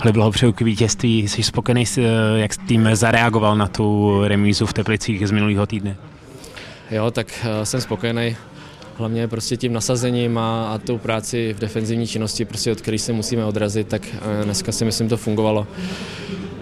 Ale 0.00 0.12
bylo 0.12 0.32
k 0.52 0.60
vítězství. 0.60 1.28
Jsi 1.28 1.42
spokojený, 1.42 1.84
jak 2.36 2.56
tým 2.56 2.88
zareagoval 2.92 3.56
na 3.56 3.66
tu 3.66 4.20
remízu 4.24 4.66
v 4.66 4.72
Teplicích 4.72 5.28
z 5.28 5.30
minulého 5.30 5.66
týdne? 5.66 5.96
Jo, 6.90 7.10
tak 7.10 7.46
jsem 7.64 7.80
spokojený 7.80 8.36
hlavně 8.96 9.28
prostě 9.28 9.56
tím 9.56 9.72
nasazením 9.72 10.38
a, 10.38 10.74
a 10.74 10.78
tou 10.78 10.98
práci 10.98 11.54
v 11.56 11.58
defenzivní 11.58 12.06
činnosti, 12.06 12.44
prostě 12.44 12.72
od 12.72 12.80
které 12.80 12.98
se 12.98 13.12
musíme 13.12 13.44
odrazit, 13.44 13.88
tak 13.88 14.02
dneska 14.44 14.72
si 14.72 14.84
myslím 14.84 15.08
to 15.08 15.16
fungovalo 15.16 15.66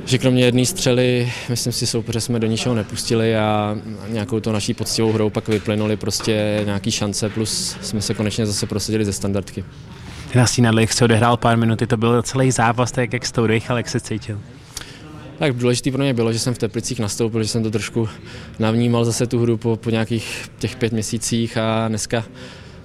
že 0.08 0.18
kromě 0.18 0.44
jedné 0.44 0.66
střely, 0.66 1.32
myslím 1.48 1.72
si, 1.72 1.86
soupeře 1.86 2.20
jsme 2.20 2.40
do 2.40 2.46
ničeho 2.46 2.74
nepustili 2.74 3.36
a 3.36 3.76
nějakou 4.08 4.40
to 4.40 4.52
naší 4.52 4.74
poctivou 4.74 5.12
hrou 5.12 5.30
pak 5.30 5.48
vyplynuli 5.48 5.96
prostě 5.96 6.62
nějaký 6.64 6.90
šance, 6.90 7.28
plus 7.28 7.76
jsme 7.82 8.02
se 8.02 8.14
konečně 8.14 8.46
zase 8.46 8.66
prosadili 8.66 9.04
ze 9.04 9.12
standardky. 9.12 9.64
Ty 10.32 10.38
na 10.38 10.46
se 10.92 11.04
odehrál 11.04 11.36
pár 11.36 11.56
minut, 11.58 11.82
to 11.88 11.96
byl 11.96 12.22
celý 12.22 12.50
zápas, 12.50 12.92
tak 12.92 13.12
jak 13.12 13.32
to 13.32 13.42
udechal, 13.42 13.76
jak 13.76 13.88
se 13.88 14.00
cítil? 14.00 14.40
Tak 15.38 15.56
důležité 15.56 15.90
pro 15.90 16.02
mě 16.02 16.14
bylo, 16.14 16.32
že 16.32 16.38
jsem 16.38 16.54
v 16.54 16.58
Teplicích 16.58 17.00
nastoupil, 17.00 17.42
že 17.42 17.48
jsem 17.48 17.62
to 17.62 17.70
trošku 17.70 18.08
navnímal 18.58 19.04
zase 19.04 19.26
tu 19.26 19.38
hru 19.40 19.56
po, 19.56 19.76
po 19.76 19.90
nějakých 19.90 20.50
těch 20.58 20.76
pět 20.76 20.92
měsících 20.92 21.56
a 21.56 21.88
dneska 21.88 22.24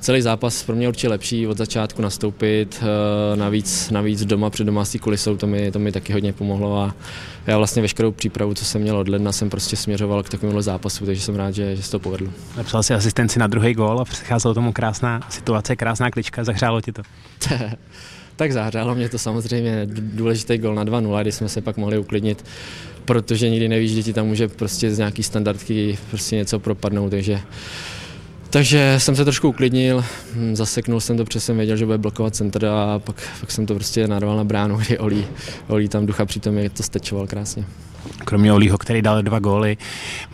celý 0.04 0.22
zápas 0.22 0.64
pro 0.64 0.76
mě 0.76 0.88
určitě 0.88 1.08
lepší 1.10 1.48
od 1.48 1.58
začátku 1.58 2.02
nastoupit, 2.02 2.84
eh, 2.84 3.36
navíc, 3.36 3.90
navíc 3.92 4.26
doma 4.26 4.50
před 4.50 4.64
domácí 4.64 5.00
kulisou, 5.00 5.38
to 5.38 5.48
mi, 5.48 5.72
to 5.72 5.80
mi 5.80 5.92
taky 5.92 6.14
hodně 6.14 6.34
pomohlo 6.34 6.78
a 6.78 6.96
já 7.48 7.58
vlastně 7.58 7.82
veškerou 7.82 8.12
přípravu, 8.12 8.54
co 8.54 8.66
jsem 8.66 8.82
měl 8.82 8.98
od 8.98 9.08
ledna, 9.08 9.32
jsem 9.32 9.50
prostě 9.50 9.76
směřoval 9.76 10.24
k 10.24 10.30
takovému 10.30 10.62
zápasu, 10.62 11.06
takže 11.06 11.22
jsem 11.22 11.36
rád, 11.36 11.52
že, 11.52 11.76
že 11.76 11.84
se 11.84 11.92
to 11.92 12.00
povedlo. 12.00 12.30
Napsal 12.58 12.84
si 12.84 12.94
asistenci 12.94 13.40
na 13.40 13.48
druhý 13.48 13.74
gól 13.74 14.00
a 14.00 14.06
předcházelo 14.06 14.54
tomu 14.54 14.74
krásná 14.74 15.22
situace, 15.30 15.76
krásná 15.76 16.12
klička, 16.12 16.44
zahřálo 16.44 16.82
ti 16.82 16.92
to? 16.92 17.02
tak 18.36 18.52
zahřálo 18.52 18.96
mě 18.96 19.10
to 19.10 19.18
samozřejmě 19.18 19.88
důležitý 19.88 20.58
gol 20.58 20.76
na 20.76 20.86
2-0, 20.86 21.22
kdy 21.22 21.32
jsme 21.32 21.50
se 21.50 21.62
pak 21.62 21.78
mohli 21.78 21.98
uklidnit, 21.98 22.46
protože 23.06 23.50
nikdy 23.50 23.68
nevíš, 23.68 23.92
že 23.92 24.04
ti 24.04 24.14
tam 24.14 24.28
může 24.28 24.48
prostě 24.48 24.92
z 24.92 24.98
nějaký 24.98 25.24
standardky 25.24 25.98
prostě 26.10 26.36
něco 26.36 26.60
propadnout, 26.60 27.10
takže 27.10 27.42
takže 28.54 28.96
jsem 28.98 29.16
se 29.16 29.24
trošku 29.24 29.50
uklidnil, 29.50 30.06
hm, 30.34 30.56
zaseknul 30.56 31.00
jsem 31.00 31.18
to, 31.18 31.26
protože 31.26 31.40
jsem 31.40 31.58
věděl, 31.58 31.78
že 31.78 31.86
bude 31.86 31.98
blokovat 31.98 32.36
centr 32.36 32.66
a 32.66 33.00
pak, 33.00 33.16
pak 33.40 33.52
jsem 33.52 33.66
to 33.66 33.76
prostě 33.76 34.08
narval 34.08 34.38
na 34.38 34.44
bránu, 34.44 34.78
kdy 34.86 34.98
Olí, 34.98 35.26
Olí 35.68 35.88
tam 35.88 36.06
ducha 36.06 36.26
přitom 36.26 36.58
je 36.58 36.70
to 36.70 36.84
stečoval 36.84 37.28
krásně. 37.28 37.66
Kromě 38.26 38.54
Olího, 38.54 38.78
který 38.78 39.02
dal 39.02 39.24
dva 39.24 39.40
góly, 39.40 39.78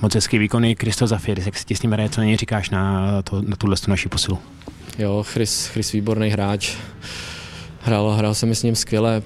moc 0.02 0.16
hezký 0.16 0.38
výkony, 0.38 0.76
Kristo 0.76 1.08
Zafir, 1.08 1.40
jak 1.46 1.58
si 1.58 1.66
ti 1.66 1.76
s 1.76 1.82
ním 1.82 1.92
hraje, 1.92 2.10
co 2.10 2.22
na 2.22 2.26
něj 2.26 2.38
říkáš 2.38 2.70
na, 2.70 3.22
to, 3.22 3.42
na 3.42 3.56
tuhle 3.56 3.76
naši 3.88 4.10
posilu? 4.10 4.40
Jo, 4.98 5.24
Chris, 5.28 5.68
Chris 5.68 5.92
výborný 5.92 6.30
hráč, 6.30 6.76
hrál, 7.82 8.12
hrál 8.12 8.34
jsem 8.34 8.56
s 8.56 8.64
ním 8.64 8.76
skvěle, 8.76 9.22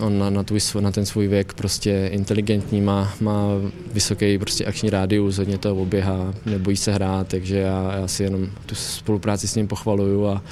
on 0.00 0.18
na, 0.18 0.30
na, 0.30 0.42
tvůj, 0.42 0.60
na 0.80 0.90
ten 0.90 1.06
svůj 1.06 1.28
věk 1.28 1.54
prostě 1.54 2.10
inteligentní, 2.12 2.80
má, 2.80 3.14
má 3.20 3.46
vysoký 3.92 4.38
prostě 4.38 4.64
akční 4.64 4.90
rádius, 4.90 5.38
hodně 5.38 5.58
to 5.58 5.76
oběhá, 5.76 6.34
nebojí 6.46 6.76
se 6.76 6.92
hrát, 6.92 7.28
takže 7.28 7.58
já, 7.58 7.94
já 8.00 8.08
si 8.08 8.22
jenom 8.22 8.46
tu 8.66 8.74
spolupráci 8.74 9.48
s 9.48 9.54
ním 9.54 9.68
pochvaluju 9.68 10.26
a 10.26 10.42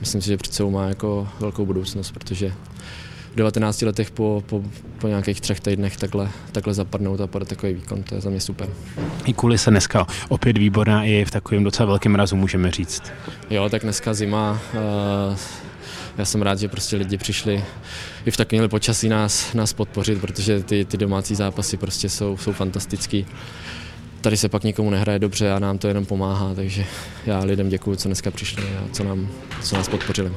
myslím 0.00 0.22
si, 0.22 0.28
že 0.28 0.36
před 0.36 0.54
sebou 0.54 0.70
má 0.70 0.88
jako 0.88 1.28
velkou 1.40 1.66
budoucnost, 1.66 2.12
protože 2.12 2.52
v 3.32 3.36
19 3.36 3.82
letech 3.82 4.10
po, 4.10 4.42
po, 4.46 4.62
po 4.98 5.08
nějakých 5.08 5.40
třech 5.40 5.60
týdnech 5.60 5.96
takhle, 5.96 6.30
takhle 6.52 6.74
zapadnout 6.74 7.20
a 7.20 7.26
podat 7.26 7.48
takový 7.48 7.74
výkon, 7.74 8.02
to 8.02 8.14
je 8.14 8.20
za 8.20 8.30
mě 8.30 8.40
super. 8.40 8.68
I 9.24 9.32
kvůli 9.32 9.58
se 9.58 9.70
dneska 9.70 10.06
opět 10.28 10.58
výborná 10.58 11.04
i 11.04 11.24
v 11.24 11.30
takovém 11.30 11.64
docela 11.64 11.86
velkém 11.86 12.12
mrazu, 12.12 12.36
můžeme 12.36 12.70
říct. 12.70 13.02
Jo, 13.50 13.68
tak 13.68 13.82
dneska 13.82 14.14
zima, 14.14 14.60
uh, 15.30 15.36
já 16.18 16.24
jsem 16.24 16.42
rád, 16.42 16.58
že 16.58 16.68
prostě 16.68 16.96
lidi 16.96 17.18
přišli 17.18 17.64
i 18.26 18.30
v 18.30 18.36
takovémhle 18.36 18.68
počasí 18.68 19.08
nás, 19.08 19.54
nás 19.54 19.72
podpořit, 19.72 20.20
protože 20.20 20.62
ty, 20.62 20.84
ty 20.84 20.96
domácí 20.96 21.34
zápasy 21.34 21.76
prostě 21.76 22.08
jsou, 22.08 22.36
jsou 22.36 22.52
fantastický. 22.52 23.26
Tady 24.20 24.36
se 24.36 24.48
pak 24.48 24.64
nikomu 24.64 24.90
nehraje 24.90 25.18
dobře 25.18 25.52
a 25.52 25.58
nám 25.58 25.78
to 25.78 25.88
jenom 25.88 26.06
pomáhá, 26.06 26.54
takže 26.54 26.84
já 27.26 27.38
lidem 27.38 27.68
děkuji, 27.68 27.96
co 27.96 28.08
dneska 28.08 28.30
přišli 28.30 28.62
a 28.62 28.88
co, 28.92 29.04
nám, 29.04 29.28
co 29.62 29.76
nás 29.76 29.88
podpořili. 29.88 30.30